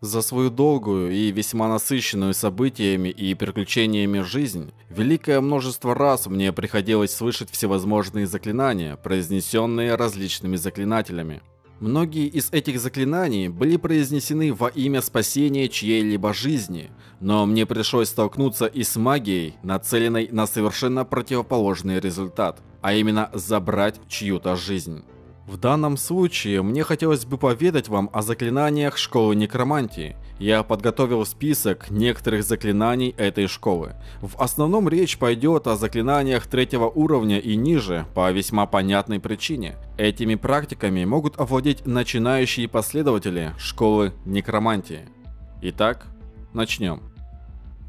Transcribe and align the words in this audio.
За 0.00 0.22
свою 0.22 0.48
долгую 0.48 1.12
и 1.12 1.30
весьма 1.30 1.68
насыщенную 1.68 2.32
событиями 2.32 3.10
и 3.10 3.34
приключениями 3.34 4.20
жизнь, 4.20 4.72
великое 4.88 5.42
множество 5.42 5.94
раз 5.94 6.26
мне 6.26 6.54
приходилось 6.54 7.14
слышать 7.14 7.50
всевозможные 7.50 8.26
заклинания, 8.26 8.96
произнесенные 8.96 9.96
различными 9.96 10.56
заклинателями. 10.56 11.42
Многие 11.80 12.28
из 12.28 12.50
этих 12.50 12.80
заклинаний 12.80 13.48
были 13.48 13.76
произнесены 13.76 14.54
во 14.54 14.68
имя 14.68 15.02
спасения 15.02 15.68
чьей-либо 15.68 16.32
жизни, 16.32 16.90
но 17.20 17.44
мне 17.44 17.66
пришлось 17.66 18.08
столкнуться 18.08 18.66
и 18.66 18.82
с 18.82 18.96
магией, 18.96 19.56
нацеленной 19.62 20.28
на 20.32 20.46
совершенно 20.46 21.04
противоположный 21.04 22.00
результат, 22.00 22.62
а 22.80 22.94
именно 22.94 23.30
забрать 23.34 24.00
чью-то 24.08 24.56
жизнь. 24.56 25.04
В 25.50 25.56
данном 25.56 25.96
случае 25.96 26.62
мне 26.62 26.84
хотелось 26.84 27.24
бы 27.24 27.36
поведать 27.36 27.88
вам 27.88 28.08
о 28.12 28.22
заклинаниях 28.22 28.96
школы 28.96 29.34
некромантии. 29.34 30.16
Я 30.38 30.62
подготовил 30.62 31.26
список 31.26 31.90
некоторых 31.90 32.44
заклинаний 32.44 33.16
этой 33.18 33.48
школы. 33.48 33.96
В 34.20 34.40
основном 34.40 34.88
речь 34.88 35.18
пойдет 35.18 35.66
о 35.66 35.74
заклинаниях 35.74 36.46
третьего 36.46 36.88
уровня 36.88 37.40
и 37.40 37.56
ниже, 37.56 38.06
по 38.14 38.30
весьма 38.30 38.66
понятной 38.66 39.18
причине. 39.18 39.74
Этими 39.98 40.36
практиками 40.36 41.04
могут 41.04 41.40
овладеть 41.40 41.84
начинающие 41.84 42.68
последователи 42.68 43.52
школы 43.58 44.12
некромантии. 44.24 45.08
Итак, 45.62 46.06
начнем. 46.52 47.09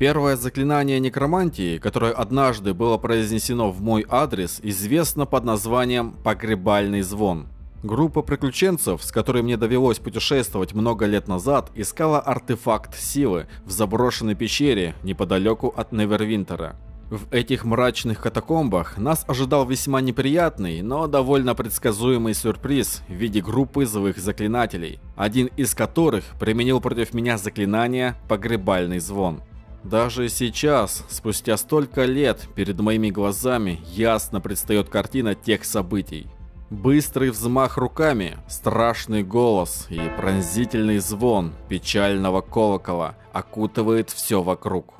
Первое 0.02 0.36
заклинание 0.36 1.00
некромантии, 1.00 1.78
которое 1.78 2.12
однажды 2.12 2.74
было 2.74 2.98
произнесено 2.98 3.70
в 3.70 3.84
мой 3.84 4.04
адрес, 4.10 4.60
известно 4.64 5.28
под 5.28 5.44
названием 5.44 6.14
«Погребальный 6.24 7.04
звон». 7.04 7.50
Группа 7.84 8.24
приключенцев, 8.24 9.04
с 9.04 9.12
которой 9.12 9.44
мне 9.44 9.58
довелось 9.58 10.00
путешествовать 10.00 10.74
много 10.74 11.06
лет 11.06 11.28
назад, 11.28 11.70
искала 11.76 12.20
артефакт 12.20 12.98
силы 12.98 13.46
в 13.64 13.70
заброшенной 13.70 14.34
пещере 14.34 14.96
неподалеку 15.04 15.68
от 15.68 15.92
Невервинтера. 15.92 16.78
В 17.12 17.32
этих 17.32 17.64
мрачных 17.64 18.22
катакомбах 18.22 18.98
нас 18.98 19.24
ожидал 19.28 19.68
весьма 19.68 20.02
неприятный, 20.02 20.82
но 20.82 21.06
довольно 21.06 21.54
предсказуемый 21.54 22.34
сюрприз 22.34 23.04
в 23.08 23.14
виде 23.14 23.40
группы 23.40 23.86
злых 23.86 24.18
заклинателей, 24.18 25.00
один 25.16 25.52
из 25.58 25.76
которых 25.76 26.24
применил 26.40 26.82
против 26.82 27.14
меня 27.14 27.38
заклинание 27.38 28.16
«Погребальный 28.28 28.98
звон». 28.98 29.44
Даже 29.84 30.30
сейчас, 30.30 31.04
спустя 31.10 31.58
столько 31.58 32.06
лет, 32.06 32.48
перед 32.56 32.80
моими 32.80 33.10
глазами 33.10 33.82
ясно 33.86 34.40
предстает 34.40 34.90
картина 34.90 35.34
тех 35.34 35.66
событий. 35.66 36.28
Быстрый 36.70 37.32
взмах 37.32 37.78
руками, 37.78 38.38
страшный 38.48 39.24
голос 39.24 39.88
и 39.90 40.00
пронзительный 40.18 41.00
звон 41.00 41.54
печального 41.68 42.42
колокола 42.42 43.18
окутывает 43.34 44.10
все 44.10 44.42
вокруг. 44.42 44.94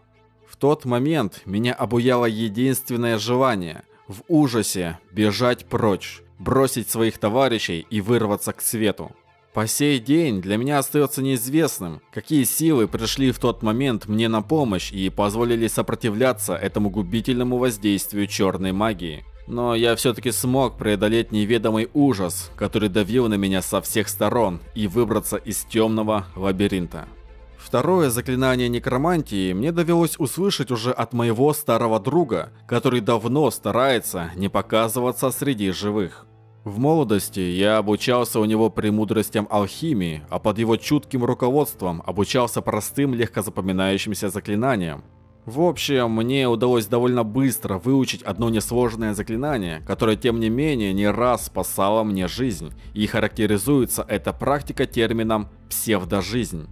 В 0.50 0.58
тот 0.58 0.84
момент 0.84 1.42
меня 1.46 1.74
обуяло 1.74 2.26
единственное 2.26 3.18
желание– 3.18 3.84
в 4.12 4.24
ужасе 4.28 5.00
бежать 5.12 5.66
прочь, 5.66 6.22
бросить 6.38 6.90
своих 6.90 7.18
товарищей 7.18 7.86
и 7.90 8.02
вырваться 8.02 8.52
к 8.52 8.62
свету. 8.62 9.12
По 9.54 9.68
сей 9.68 10.00
день 10.00 10.42
для 10.42 10.56
меня 10.56 10.80
остается 10.80 11.22
неизвестным, 11.22 12.02
какие 12.14 12.46
силы 12.46 12.88
пришли 12.88 13.32
в 13.32 13.40
тот 13.40 13.64
момент 13.64 14.08
мне 14.08 14.30
на 14.30 14.42
помощь 14.42 14.94
и 14.94 15.10
позволили 15.10 15.68
сопротивляться 15.68 16.56
этому 16.56 16.90
губительному 16.90 17.58
воздействию 17.58 18.28
черной 18.28 18.72
магии. 18.72 19.26
Но 19.48 19.76
я 19.76 19.98
все-таки 19.98 20.32
смог 20.32 20.78
преодолеть 20.78 21.34
неведомый 21.34 21.90
ужас, 21.94 22.50
который 22.56 22.88
давил 22.88 23.28
на 23.28 23.34
меня 23.34 23.62
со 23.62 23.82
всех 23.82 24.08
сторон, 24.08 24.62
и 24.74 24.88
выбраться 24.88 25.36
из 25.36 25.66
темного 25.66 26.28
лабиринта. 26.38 27.10
Второе 27.58 28.10
заклинание 28.10 28.70
некромантии 28.70 29.52
мне 29.52 29.74
довелось 29.74 30.18
услышать 30.18 30.72
уже 30.72 30.94
от 30.94 31.12
моего 31.12 31.54
старого 31.54 32.00
друга, 32.00 32.54
который 32.68 33.02
давно 33.02 33.52
старается 33.52 34.32
не 34.36 34.48
показываться 34.48 35.30
среди 35.32 35.72
живых. 35.72 36.26
В 36.64 36.78
молодости 36.78 37.40
я 37.40 37.78
обучался 37.78 38.40
у 38.40 38.46
него 38.46 38.70
премудростям 38.70 39.48
алхимии, 39.50 40.22
а 40.30 40.38
под 40.38 40.60
его 40.60 40.78
чутким 40.78 41.26
руководством 41.26 42.04
обучался 42.06 42.62
простым 42.62 43.16
легко 43.16 43.42
запоминающимся 43.42 44.30
заклинаниям. 44.30 45.04
В 45.48 45.62
общем, 45.62 46.12
мне 46.12 46.48
удалось 46.48 46.86
довольно 46.86 47.24
быстро 47.24 47.80
выучить 47.80 48.22
одно 48.22 48.52
несложное 48.52 49.16
заклинание, 49.16 49.82
которое 49.88 50.16
тем 50.16 50.40
не 50.40 50.52
менее 50.52 50.94
не 50.94 51.10
раз 51.10 51.48
спасало 51.48 52.04
мне 52.04 52.28
жизнь, 52.28 52.72
и 52.94 53.08
характеризуется 53.08 54.06
эта 54.08 54.32
практика 54.32 54.86
термином 54.86 55.50
«псевдожизнь». 55.68 56.68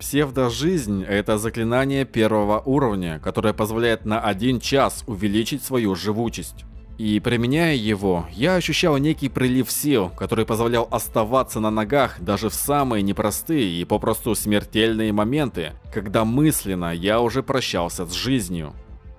Псевдожизнь– 0.00 1.04
это 1.08 1.38
заклинание 1.38 2.04
первого 2.04 2.58
уровня, 2.58 3.20
которое 3.22 3.54
позволяет 3.54 4.04
на 4.06 4.20
один 4.20 4.58
час 4.58 5.04
увеличить 5.06 5.62
свою 5.62 5.94
живучесть. 5.94 6.64
И 6.96 7.18
применяя 7.18 7.74
его, 7.74 8.26
я 8.30 8.54
ощущал 8.54 8.96
некий 8.98 9.28
прилив 9.28 9.70
сил, 9.70 10.10
который 10.10 10.46
позволял 10.46 10.86
оставаться 10.90 11.58
на 11.58 11.70
ногах 11.70 12.20
даже 12.20 12.48
в 12.48 12.54
самые 12.54 13.02
непростые 13.02 13.80
и 13.80 13.84
попросту 13.84 14.34
смертельные 14.36 15.12
моменты, 15.12 15.72
когда 15.92 16.24
мысленно 16.24 16.94
я 16.94 17.20
уже 17.20 17.42
прощался 17.42 18.06
с 18.06 18.12
жизнью. 18.12 18.74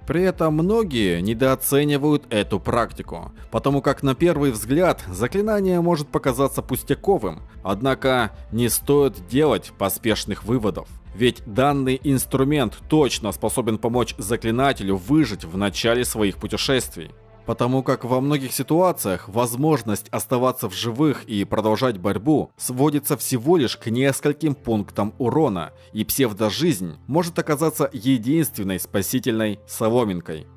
При 0.08 0.22
этом 0.22 0.54
многие 0.54 1.20
недооценивают 1.20 2.26
эту 2.30 2.60
практику, 2.60 3.32
потому 3.52 3.82
как 3.82 4.04
на 4.04 4.14
первый 4.14 4.52
взгляд 4.52 5.04
заклинание 5.08 5.82
может 5.82 6.08
показаться 6.10 6.62
пустяковым, 6.62 7.42
однако 7.64 8.32
не 8.52 8.70
стоит 8.70 9.28
делать 9.28 9.74
поспешных 9.78 10.44
выводов. 10.44 10.88
Ведь 11.16 11.42
данный 11.46 12.00
инструмент 12.04 12.78
точно 12.88 13.32
способен 13.32 13.80
помочь 13.80 14.16
заклинателю 14.18 14.96
выжить 14.98 15.44
в 15.44 15.58
начале 15.58 16.06
своих 16.06 16.38
путешествий. 16.38 17.12
Потому 17.46 17.84
как 17.84 18.04
во 18.04 18.22
многих 18.22 18.52
ситуациях 18.52 19.30
возможность 19.30 20.10
оставаться 20.10 20.68
в 20.68 20.74
живых 20.74 21.26
и 21.26 21.44
продолжать 21.44 21.98
борьбу 21.98 22.52
сводится 22.58 23.18
всего 23.18 23.58
лишь 23.58 23.78
к 23.78 23.88
нескольким 23.88 24.56
пунктам 24.56 25.14
урона, 25.20 25.72
и 25.94 26.04
псевдожизнь 26.04 26.98
может 27.08 27.38
оказаться 27.38 27.90
единственной 27.94 28.80
спасительной 28.80 29.60
соломинкой. 29.68 30.48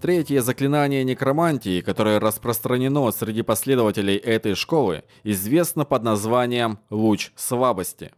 Третье 0.00 0.42
заклинание 0.42 1.02
некромантии, 1.02 1.80
которое 1.80 2.20
распространено 2.20 3.10
среди 3.10 3.42
последователей 3.42 4.16
этой 4.16 4.54
школы, 4.54 5.02
известно 5.24 5.84
под 5.84 6.04
названием 6.04 6.78
«Луч 6.88 7.32
слабости». 7.34 8.12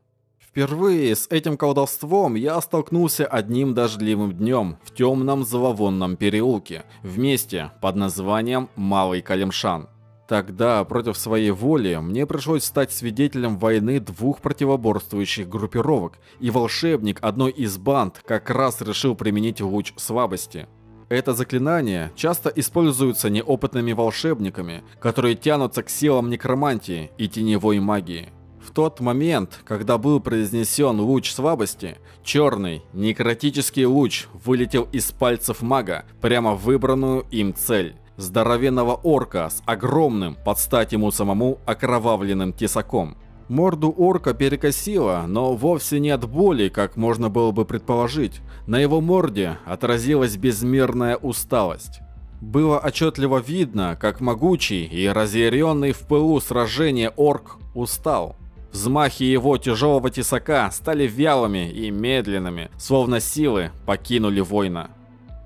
Впервые 0.50 1.14
с 1.14 1.28
этим 1.30 1.56
колдовством 1.56 2.34
я 2.34 2.60
столкнулся 2.60 3.24
одним 3.24 3.72
дождливым 3.72 4.32
днем 4.32 4.78
в 4.82 4.92
темном 4.92 5.44
зловонном 5.44 6.16
переулке, 6.16 6.82
в 7.04 7.20
месте 7.20 7.70
под 7.80 7.94
названием 7.94 8.68
Малый 8.74 9.22
Калимшан. 9.22 9.88
Тогда, 10.26 10.82
против 10.84 11.16
своей 11.16 11.52
воли, 11.52 11.94
мне 12.02 12.26
пришлось 12.26 12.64
стать 12.64 12.92
свидетелем 12.92 13.58
войны 13.58 14.00
двух 14.00 14.40
противоборствующих 14.40 15.48
группировок, 15.48 16.18
и 16.40 16.50
волшебник 16.50 17.18
одной 17.22 17.52
из 17.52 17.78
банд 17.78 18.20
как 18.26 18.50
раз 18.50 18.80
решил 18.80 19.14
применить 19.14 19.60
луч 19.60 19.92
слабости. 19.96 20.66
Это 21.08 21.32
заклинание 21.32 22.10
часто 22.16 22.48
используется 22.48 23.30
неопытными 23.30 23.92
волшебниками, 23.92 24.82
которые 24.98 25.36
тянутся 25.36 25.84
к 25.84 25.90
силам 25.90 26.28
некромантии 26.28 27.12
и 27.18 27.28
теневой 27.28 27.78
магии. 27.78 28.32
В 28.60 28.72
тот 28.72 29.00
момент, 29.00 29.60
когда 29.64 29.98
был 29.98 30.20
произнесен 30.20 31.00
луч 31.00 31.32
слабости, 31.32 31.96
черный, 32.22 32.82
некротический 32.92 33.86
луч 33.86 34.26
вылетел 34.44 34.86
из 34.92 35.10
пальцев 35.12 35.62
мага 35.62 36.04
прямо 36.20 36.54
в 36.54 36.64
выбранную 36.64 37.26
им 37.30 37.54
цель. 37.54 37.96
Здоровенного 38.16 38.94
орка 38.94 39.48
с 39.48 39.62
огромным, 39.64 40.36
под 40.44 40.58
стать 40.58 40.92
ему 40.92 41.10
самому, 41.10 41.58
окровавленным 41.64 42.52
тесаком. 42.52 43.16
Морду 43.48 43.92
орка 43.96 44.34
перекосило, 44.34 45.24
но 45.26 45.54
вовсе 45.54 45.98
не 45.98 46.10
от 46.10 46.28
боли, 46.28 46.68
как 46.68 46.96
можно 46.96 47.30
было 47.30 47.50
бы 47.50 47.64
предположить. 47.64 48.42
На 48.66 48.78
его 48.78 49.00
морде 49.00 49.56
отразилась 49.64 50.36
безмерная 50.36 51.16
усталость. 51.16 52.00
Было 52.40 52.78
отчетливо 52.78 53.38
видно, 53.38 53.96
как 54.00 54.20
могучий 54.20 54.84
и 54.84 55.08
разъяренный 55.08 55.92
в 55.92 56.00
пылу 56.00 56.40
сражения 56.40 57.12
орк 57.16 57.56
устал. 57.74 58.36
Взмахи 58.72 59.24
его 59.24 59.58
тяжелого 59.58 60.10
тесака 60.10 60.70
стали 60.70 61.06
вялыми 61.06 61.70
и 61.70 61.90
медленными, 61.90 62.70
словно 62.78 63.20
силы 63.20 63.70
покинули 63.84 64.40
воина. 64.40 64.90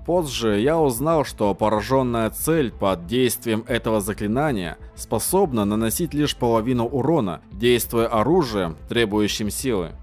Позже 0.05 0.59
я 0.59 0.79
узнал, 0.79 1.25
что 1.25 1.55
пораженная 1.55 2.29
цель 2.29 2.71
под 2.71 3.07
действием 3.07 3.65
этого 3.67 4.01
заклинания 4.01 4.77
способна 4.95 5.65
наносить 5.65 6.13
лишь 6.13 6.35
половину 6.35 6.85
урона, 6.85 7.41
действуя 7.51 8.07
оружием, 8.07 8.77
требующим 8.87 9.49
силы. 9.49 9.93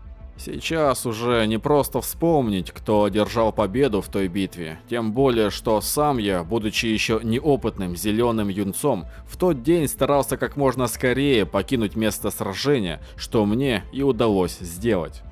Сейчас 0.44 1.06
уже 1.06 1.46
не 1.46 1.58
просто 1.58 2.00
вспомнить, 2.00 2.72
кто 2.72 3.04
одержал 3.04 3.52
победу 3.52 4.00
в 4.00 4.08
той 4.08 4.26
битве, 4.26 4.80
тем 4.90 5.12
более, 5.12 5.50
что 5.50 5.80
сам 5.80 6.18
я, 6.18 6.42
будучи 6.42 6.86
еще 6.86 7.20
неопытным 7.22 7.94
зеленым 7.94 8.48
юнцом, 8.48 9.06
в 9.24 9.36
тот 9.36 9.62
день 9.62 9.86
старался 9.86 10.36
как 10.36 10.56
можно 10.56 10.88
скорее 10.88 11.46
покинуть 11.46 11.94
место 11.94 12.32
сражения, 12.32 13.00
что 13.14 13.46
мне 13.46 13.84
и 13.92 14.02
удалось 14.02 14.58
сделать. 14.58 15.22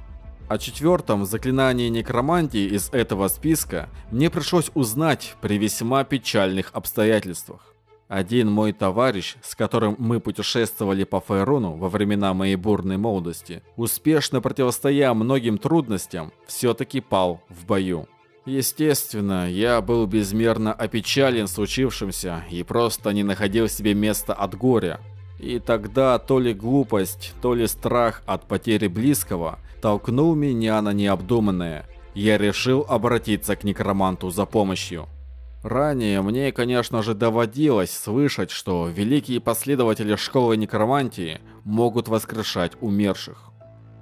О 0.48 0.58
четвертом 0.58 1.24
заклинании 1.24 1.88
некромантии 1.88 2.72
из 2.72 2.90
этого 2.90 3.26
списка 3.26 3.88
мне 4.12 4.30
пришлось 4.30 4.70
узнать 4.74 5.34
при 5.40 5.58
весьма 5.58 6.04
печальных 6.04 6.70
обстоятельствах. 6.72 7.69
Один 8.10 8.50
мой 8.50 8.72
товарищ, 8.72 9.36
с 9.40 9.54
которым 9.54 9.94
мы 10.00 10.18
путешествовали 10.18 11.04
по 11.04 11.20
Фейрону 11.20 11.76
во 11.76 11.88
времена 11.88 12.34
моей 12.34 12.56
бурной 12.56 12.96
молодости, 12.96 13.62
успешно 13.76 14.40
противостоя 14.40 15.14
многим 15.14 15.58
трудностям, 15.58 16.32
все-таки 16.44 17.00
пал 17.00 17.40
в 17.48 17.66
бою. 17.66 18.08
Естественно, 18.46 19.48
я 19.48 19.80
был 19.80 20.06
безмерно 20.06 20.72
опечален 20.72 21.46
случившимся 21.46 22.42
и 22.50 22.64
просто 22.64 23.12
не 23.12 23.22
находил 23.22 23.68
себе 23.68 23.94
места 23.94 24.34
от 24.34 24.56
горя. 24.56 24.98
И 25.38 25.60
тогда 25.60 26.18
то 26.18 26.40
ли 26.40 26.52
глупость, 26.52 27.32
то 27.40 27.54
ли 27.54 27.68
страх 27.68 28.24
от 28.26 28.48
потери 28.48 28.88
близкого 28.88 29.60
толкнул 29.80 30.34
меня 30.34 30.82
на 30.82 30.92
необдуманное. 30.92 31.86
Я 32.14 32.38
решил 32.38 32.84
обратиться 32.88 33.54
к 33.54 33.62
некроманту 33.62 34.30
за 34.30 34.46
помощью. 34.46 35.06
Ранее 35.62 36.22
мне, 36.22 36.52
конечно 36.52 37.02
же, 37.02 37.14
доводилось 37.14 37.92
слышать, 37.92 38.50
что 38.50 38.88
великие 38.88 39.40
последователи 39.40 40.16
школы 40.16 40.56
некромантии 40.56 41.40
могут 41.64 42.08
воскрешать 42.08 42.72
умерших. 42.80 43.50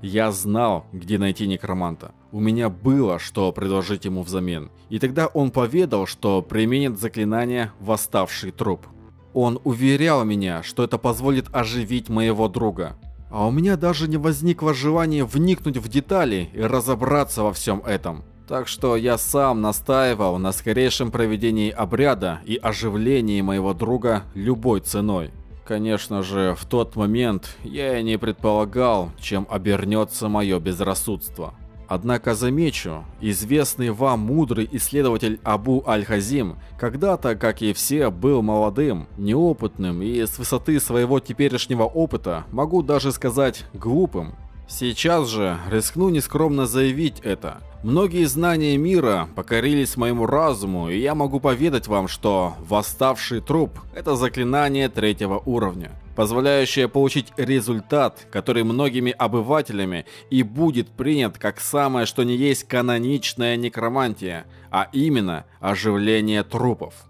Я 0.01 0.31
знал, 0.31 0.87
где 0.93 1.19
найти 1.19 1.49
некроманта. 1.49 2.13
У 2.31 2.39
меня 2.39 2.69
было, 2.69 3.19
что 3.19 3.51
предложить 3.51 4.05
ему 4.05 4.23
взамен. 4.23 4.71
И 4.89 5.01
тогда 5.01 5.27
он 5.27 5.51
поведал, 5.51 6.07
что 6.07 6.43
применит 6.43 7.01
заклинание 7.01 7.73
«Восставший 7.81 8.53
труп». 8.53 8.87
Он 9.35 9.61
уверял 9.65 10.25
меня, 10.25 10.63
что 10.63 10.85
это 10.85 10.99
позволит 10.99 11.47
оживить 11.53 12.09
моего 12.09 12.49
друга. 12.49 12.97
А 13.31 13.47
у 13.47 13.51
меня 13.51 13.77
даже 13.77 14.09
не 14.09 14.17
возникло 14.17 14.73
желания 14.73 15.25
вникнуть 15.25 15.77
в 15.77 15.89
детали 15.89 16.49
и 16.53 16.61
разобраться 16.61 17.43
во 17.43 17.53
всем 17.53 17.81
этом. 17.81 18.25
Так 18.49 18.67
что 18.67 18.97
я 18.97 19.19
сам 19.19 19.61
настаивал 19.61 20.39
на 20.39 20.53
скорейшем 20.53 21.11
проведении 21.11 21.71
обряда 21.71 22.41
и 22.47 22.57
оживлении 22.57 23.43
моего 23.43 23.75
друга 23.75 24.23
любой 24.35 24.81
ценой. 24.81 25.33
Конечно 25.67 26.23
же, 26.23 26.57
в 26.59 26.65
тот 26.65 26.97
момент 26.97 27.59
я 27.63 27.99
и 27.99 28.03
не 28.03 28.17
предполагал, 28.19 29.11
чем 29.21 29.47
обернется 29.51 30.31
мое 30.31 30.59
безрассудство. 30.61 31.53
Однако 31.89 32.35
замечу, 32.35 33.05
известный 33.21 33.91
вам 33.91 34.21
мудрый 34.21 34.67
исследователь 34.73 35.41
Абу 35.43 35.85
Аль-Хазим 35.87 36.57
когда-то, 36.79 37.35
как 37.35 37.61
и 37.61 37.75
все, 37.75 38.11
был 38.11 38.41
молодым, 38.41 39.09
неопытным 39.19 40.01
и 40.01 40.25
с 40.25 40.39
высоты 40.39 40.81
своего 40.81 41.21
теперешнего 41.21 41.85
опыта, 41.85 42.45
могу 42.51 42.83
даже 42.83 43.13
сказать, 43.13 43.67
глупым. 43.75 44.35
Сейчас 44.69 45.29
же 45.29 45.59
рискну 45.71 46.11
нескромно 46.11 46.67
заявить 46.67 47.21
это. 47.21 47.63
Многие 47.83 48.27
знания 48.27 48.77
мира 48.77 49.27
покорились 49.35 49.97
моему 49.97 50.27
разуму, 50.27 50.91
и 50.91 50.99
я 50.99 51.15
могу 51.15 51.41
поведать 51.41 51.87
вам, 51.87 52.07
что 52.07 52.55
«Восставший 52.61 53.41
труп»— 53.41 53.79
это 53.95 54.15
заклинание 54.15 54.91
третьего 54.91 55.39
уровня, 55.47 55.93
позволяющее 56.17 56.87
получить 56.87 57.33
результат, 57.39 58.27
который 58.31 58.63
многими 58.63 59.11
обывателями 59.11 60.05
и 60.29 60.43
будет 60.43 60.91
принят 60.91 61.39
как 61.39 61.61
самое 61.61 62.05
что 62.05 62.23
ни 62.23 62.33
есть 62.33 62.65
каноничная 62.65 63.57
некромантия, 63.57 64.45
а 64.71 64.89
именно 64.93 65.47
оживление 65.61 66.43
трупов. 66.43 67.08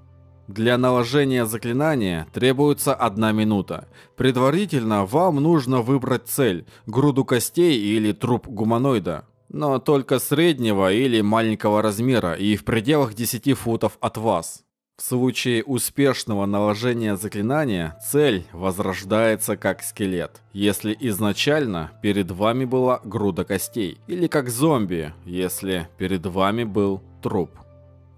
Для 0.48 0.78
наложения 0.78 1.44
заклинания 1.44 2.26
требуется 2.32 2.94
одна 2.94 3.32
минута. 3.32 3.86
Предварительно 4.16 5.04
вам 5.04 5.36
нужно 5.36 5.82
выбрать 5.82 6.26
цель– 6.26 6.64
груду 6.86 7.26
костей 7.26 7.78
или 7.78 8.12
труп 8.12 8.48
гуманоида. 8.48 9.26
Но 9.50 9.78
только 9.78 10.18
среднего 10.18 10.90
или 10.90 11.20
маленького 11.20 11.82
размера 11.82 12.32
и 12.32 12.56
в 12.56 12.64
пределах 12.64 13.12
10 13.12 13.58
футов 13.58 13.98
от 14.00 14.16
вас. 14.16 14.64
В 14.96 15.02
случае 15.02 15.62
успешного 15.64 16.46
наложения 16.46 17.16
заклинания 17.16 17.98
цель 18.10 18.44
возрождается 18.52 19.58
как 19.58 19.82
скелет, 19.82 20.40
если 20.54 20.96
изначально 20.98 21.92
перед 22.02 22.30
вами 22.30 22.64
была 22.64 23.00
груда 23.04 23.44
костей, 23.44 23.98
или 24.06 24.26
как 24.26 24.48
зомби, 24.48 25.12
если 25.26 25.88
перед 25.98 26.24
вами 26.24 26.64
был 26.64 27.02
труп. 27.22 27.50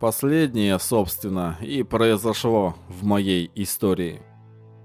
Последнее, 0.00 0.78
собственно, 0.78 1.58
и 1.60 1.82
произошло 1.82 2.74
в 2.88 3.04
моей 3.04 3.50
истории. 3.54 4.22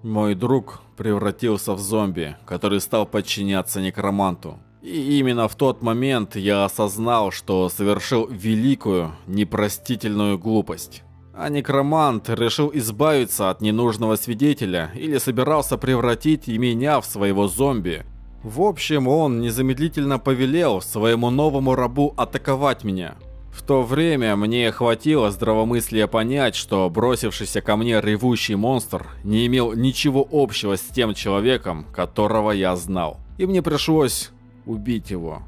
Мой 0.04 0.36
друг 0.36 0.82
превратился 0.98 1.74
в 1.74 1.80
зомби, 1.80 2.36
который 2.46 2.82
стал 2.82 3.06
подчиняться 3.06 3.80
некроманту. 3.80 4.60
И 4.82 5.18
именно 5.18 5.48
в 5.48 5.56
тот 5.56 5.82
момент 5.82 6.36
я 6.36 6.66
осознал, 6.66 7.32
что 7.32 7.70
совершил 7.70 8.28
великую, 8.28 9.14
непростительную 9.26 10.38
глупость. 10.38 11.04
А 11.34 11.48
некромант 11.48 12.30
решил 12.30 12.70
избавиться 12.74 13.50
от 13.50 13.62
ненужного 13.62 14.18
свидетеля 14.18 14.92
или 14.96 15.18
собирался 15.18 15.78
превратить 15.78 16.50
и 16.50 16.58
меня 16.58 17.00
в 17.00 17.06
своего 17.06 17.48
зомби. 17.48 18.06
В 18.44 18.62
общем, 18.62 19.08
он 19.08 19.40
незамедлительно 19.40 20.20
повелел 20.20 20.82
своему 20.82 21.30
новому 21.30 21.74
рабу 21.74 22.14
атаковать 22.18 22.84
меня. 22.84 23.16
В 23.56 23.62
то 23.62 23.84
время 23.84 24.36
мне 24.36 24.70
хватило 24.72 25.32
здравомыслия 25.32 26.08
понять, 26.08 26.56
что 26.56 26.90
бросившийся 26.90 27.62
ко 27.62 27.78
мне 27.78 28.02
ревущий 28.02 28.56
монстр 28.56 29.08
не 29.24 29.48
имел 29.48 29.72
ничего 29.72 30.28
общего 30.30 30.76
с 30.76 30.82
тем 30.82 31.14
человеком, 31.14 31.86
которого 31.96 32.52
я 32.52 32.76
знал. 32.76 33.18
И 33.38 33.46
мне 33.46 33.62
пришлось 33.62 34.32
убить 34.66 35.10
его. 35.10 35.44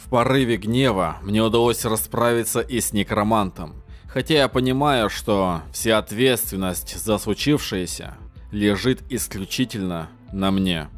В 0.00 0.08
порыве 0.08 0.56
гнева 0.56 1.16
мне 1.22 1.42
удалось 1.42 1.84
расправиться 1.84 2.60
и 2.60 2.80
с 2.80 2.92
некромантом. 2.92 3.82
Хотя 4.06 4.34
я 4.34 4.48
понимаю, 4.48 5.10
что 5.10 5.62
вся 5.72 5.98
ответственность 5.98 6.96
за 6.96 7.18
случившееся 7.18 8.14
лежит 8.52 9.02
исключительно 9.10 10.08
на 10.32 10.52
мне. 10.52 10.88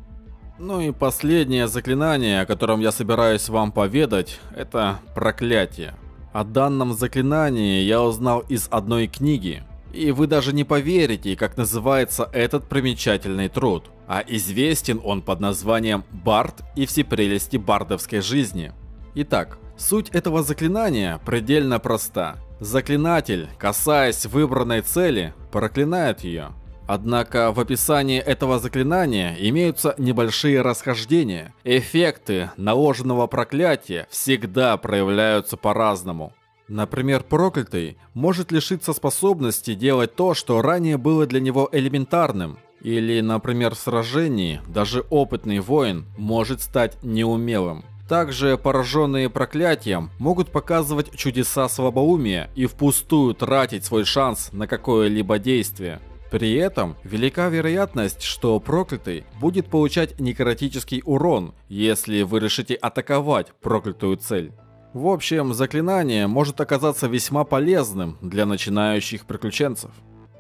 Ну 0.59 0.83
и 0.83 0.93
последнее 0.93 1.69
заклинание, 1.69 2.43
о 2.43 2.47
котором 2.47 2.81
я 2.81 2.93
собираюсь 2.93 3.49
вам 3.49 3.73
поведать, 3.73 4.39
это 4.55 5.01
проклятие. 5.15 5.95
О 6.33 6.45
данном 6.45 6.93
заклинании 6.93 7.83
я 7.83 8.01
узнал 8.03 8.41
из 8.41 8.69
одной 8.71 9.09
книги, 9.09 9.65
и 9.93 10.13
вы 10.13 10.29
даже 10.29 10.53
не 10.53 10.63
поверите, 10.63 11.35
как 11.37 11.57
называется 11.57 12.29
этот 12.33 12.69
примечательный 12.69 13.49
труд. 13.49 13.91
А 14.07 14.23
известен 14.27 15.01
он 15.03 15.23
под 15.23 15.41
названием 15.41 16.05
«Бард 16.13 16.63
и 16.77 16.87
все 16.87 17.05
прелести 17.05 17.57
бардовской 17.57 18.21
жизни». 18.21 18.73
Итак, 19.17 19.59
суть 19.77 20.11
этого 20.11 20.43
заклинания 20.45 21.21
предельно 21.27 21.81
проста. 21.81 22.37
Заклинатель, 22.61 23.49
касаясь 23.59 24.27
выбранной 24.27 24.83
цели, 24.83 25.35
проклинает 25.51 26.21
ее. 26.21 26.51
Однако 26.93 27.53
в 27.53 27.61
описании 27.61 28.19
этого 28.19 28.59
заклинания 28.59 29.37
имеются 29.39 29.95
небольшие 29.97 30.61
расхождения. 30.61 31.55
Эффекты 31.63 32.51
наложенного 32.57 33.29
проклятия 33.29 34.09
всегда 34.11 34.77
проявляются 34.77 35.57
по-разному. 35.57 36.33
Например, 36.67 37.23
проклятый 37.23 37.97
может 38.13 38.51
лишиться 38.51 38.93
способности 38.93 39.77
делать 39.77 40.17
то, 40.17 40.35
что 40.35 40.61
ранее 40.63 40.97
было 40.97 41.27
для 41.29 41.39
него 41.39 41.69
элементарным. 41.71 42.59
Или, 42.81 43.21
например, 43.21 43.77
в 43.77 43.79
сражении 43.79 44.61
даже 44.67 45.05
опытный 45.11 45.61
воин 45.61 46.07
может 46.19 46.61
стать 46.61 47.01
неумелым. 47.05 47.85
Также 48.09 48.59
пораженные 48.59 49.31
проклятием 49.31 50.11
могут 50.19 50.51
показывать 50.51 51.17
чудеса 51.17 51.69
слабоумия 51.69 52.51
и 52.57 52.67
впустую 52.67 53.35
тратить 53.35 53.85
свой 53.85 54.05
шанс 54.05 54.51
на 54.51 54.67
какое-либо 54.67 55.39
действие. 55.39 56.01
При 56.31 56.55
этом 56.55 56.97
велика 57.03 57.49
вероятность, 57.49 58.23
что 58.23 58.59
проклятый 58.61 59.25
будет 59.41 59.67
получать 59.67 60.21
некротический 60.21 61.03
урон, 61.05 61.55
если 61.69 62.23
вы 62.23 62.39
решите 62.39 62.75
атаковать 62.75 63.53
проклятую 63.61 64.17
цель. 64.17 64.53
В 64.93 65.09
общем, 65.09 65.55
заклинание 65.55 66.27
может 66.27 66.61
оказаться 66.61 67.09
весьма 67.09 67.45
полезным 67.45 68.17
для 68.21 68.47
начинающих 68.47 69.27
приключенцев. 69.27 69.91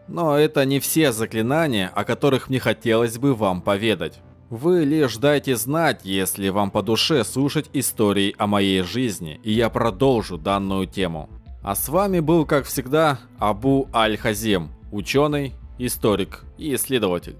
Но 0.06 0.36
это 0.36 0.64
не 0.64 0.80
все 0.80 1.12
заклинания, 1.12 1.88
о 1.88 2.04
которых 2.04 2.48
мне 2.48 2.58
хотелось 2.58 3.18
бы 3.18 3.34
вам 3.34 3.62
поведать. 3.62 4.20
Вы 4.48 4.84
лишь 4.84 5.16
дайте 5.16 5.54
знать, 5.54 6.00
если 6.02 6.48
вам 6.48 6.72
по 6.72 6.82
душе 6.82 7.22
слушать 7.22 7.70
истории 7.72 8.34
о 8.38 8.48
моей 8.48 8.82
жизни, 8.82 9.40
и 9.44 9.52
я 9.52 9.70
продолжу 9.70 10.36
данную 10.36 10.86
тему. 10.86 11.30
А 11.62 11.76
с 11.76 11.88
вами 11.88 12.18
был, 12.18 12.46
как 12.46 12.64
всегда, 12.64 13.20
Абу 13.38 13.88
Аль-Хазем, 13.94 14.70
ученый, 14.90 15.54
историк 15.86 16.44
и 16.58 16.74
исследователь. 16.74 17.36